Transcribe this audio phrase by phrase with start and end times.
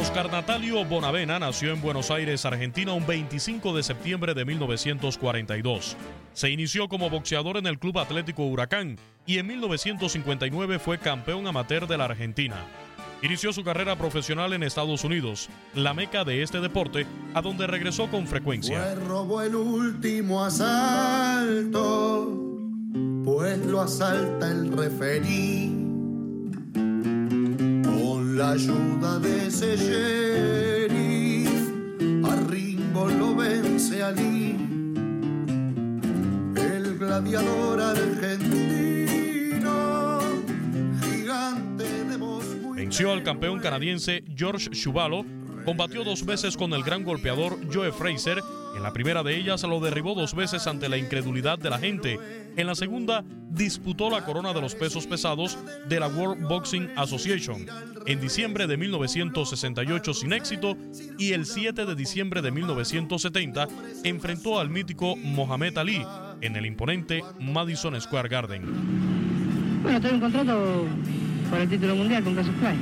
[0.00, 5.94] Oscar Natalio Bonavena nació en Buenos Aires, Argentina, un 25 de septiembre de 1942.
[6.32, 8.96] Se inició como boxeador en el Club Atlético Huracán
[9.26, 12.56] y en 1959 fue campeón amateur de la Argentina.
[13.20, 18.10] Inició su carrera profesional en Estados Unidos, la meca de este deporte, a donde regresó
[18.10, 18.94] con frecuencia.
[19.06, 22.38] robó el último asalto,
[23.22, 25.79] pues lo asalta el referí.
[28.50, 31.52] La ayuda de ese sheriff,
[32.24, 34.56] a Ringo lo vence allí.
[36.56, 38.90] El gladiador argentino,
[41.00, 45.24] gigante de voz muy Venció al campeón canadiense George Chuvalo,
[45.64, 48.42] combatió dos veces con el gran golpeador Joe Fraser.
[48.76, 52.18] En la primera de ellas lo derribó dos veces ante la incredulidad de la gente.
[52.56, 55.58] En la segunda disputó la corona de los pesos pesados
[55.88, 57.66] de la World Boxing Association
[58.06, 60.76] en diciembre de 1968 sin éxito
[61.18, 63.68] y el 7 de diciembre de 1970
[64.04, 66.04] enfrentó al mítico Mohamed Ali
[66.40, 68.62] en el imponente Madison Square Garden.
[69.82, 70.86] Bueno, tengo un contrato
[71.50, 72.76] por el título mundial con Cassius Clay.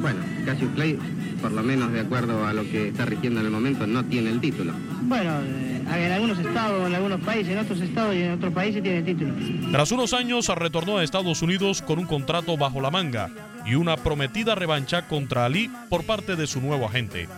[0.00, 0.98] Bueno, Cassius Clay,
[1.42, 4.30] por lo menos de acuerdo a lo que está rigiendo en el momento, no tiene
[4.30, 4.72] el título.
[5.02, 8.82] Bueno, eh, en algunos estados, en algunos países, en otros estados y en otros países
[8.82, 9.34] tiene el título.
[9.72, 13.28] Tras unos años retornó a Estados Unidos con un contrato bajo la manga
[13.66, 17.28] y una prometida revancha contra Ali por parte de su nuevo agente.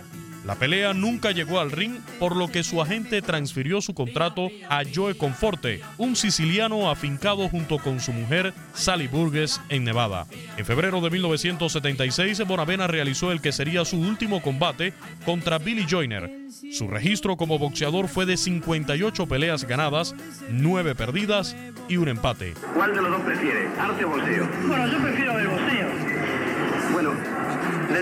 [0.45, 4.83] La pelea nunca llegó al ring, por lo que su agente transfirió su contrato a
[4.95, 10.27] Joe Conforte, un siciliano afincado junto con su mujer Sally Burgess en Nevada.
[10.59, 14.93] En febrero de 1976, Bonavena realizó el que sería su último combate
[15.25, 16.31] contra Billy Joyner.
[16.73, 20.15] Su registro como boxeador fue de 58 peleas ganadas,
[20.51, 21.57] 9 perdidas
[21.89, 22.55] y un empate.
[22.75, 24.49] ¿Cuál de los dos prefiere, arte o boxeo?
[24.67, 25.44] Bueno, yo prefiero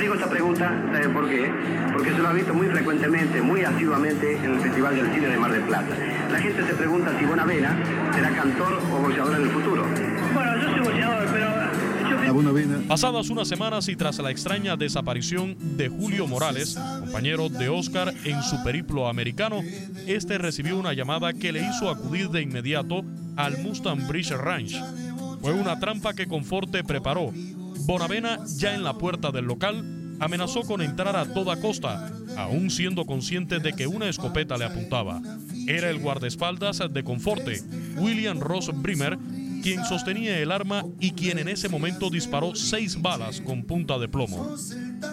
[0.02, 1.50] digo esta pregunta, ¿sabe por qué?
[1.93, 5.38] Porque se lo ha visto muy frecuentemente, muy asiduamente en el Festival del Cine de
[5.38, 5.96] Mar del Plata.
[6.31, 7.78] La gente se pregunta si Bonavena
[8.12, 9.87] será cantor o boxeador en el futuro.
[10.34, 11.52] Bueno, yo soy boxeador, pero
[12.88, 18.43] Pasadas unas semanas y tras la extraña desaparición de Julio Morales, compañero de Oscar en
[18.43, 19.60] su periplo americano,
[20.06, 23.04] este recibió una llamada que le hizo acudir de inmediato
[23.37, 24.75] al Mustang Bridge Ranch.
[25.43, 27.32] Fue una trampa que Conforte preparó.
[27.84, 33.05] Bonavena, ya en la puerta del local, amenazó con entrar a toda costa, aún siendo
[33.05, 35.20] consciente de que una escopeta le apuntaba.
[35.67, 37.61] Era el guardaespaldas de Conforte,
[37.96, 39.19] William Ross Brimmer,
[39.62, 44.08] quien sostenía el arma y quien en ese momento disparó seis balas con punta de
[44.08, 44.56] plomo.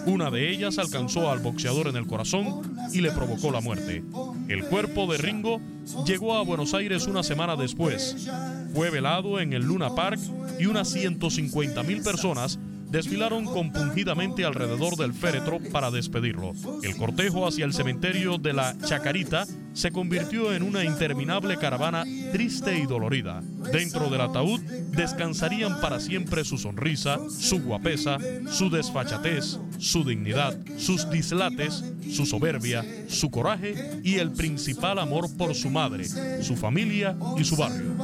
[0.06, 2.62] Una de ellas alcanzó al boxeador en el corazón
[2.92, 4.04] y le provocó la muerte.
[4.48, 5.60] El cuerpo de Ringo
[6.06, 8.28] llegó a Buenos Aires una semana después.
[8.74, 10.20] Fue velado en el Luna Park
[10.58, 12.58] y unas 150 mil personas
[12.90, 16.52] desfilaron compungidamente alrededor del féretro para despedirlo.
[16.82, 22.78] El cortejo hacia el cementerio de la Chacarita se convirtió en una interminable caravana triste
[22.78, 23.42] y dolorida.
[23.72, 28.18] Dentro del ataúd descansarían para siempre su sonrisa, su guapesa,
[28.50, 35.54] su desfachatez, su dignidad, sus dislates, su soberbia, su coraje y el principal amor por
[35.54, 36.06] su madre,
[36.42, 37.96] su familia y su barrio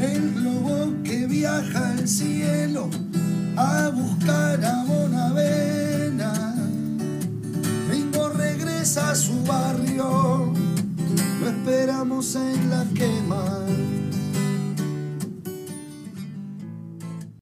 [0.00, 2.88] el globo que viaja al cielo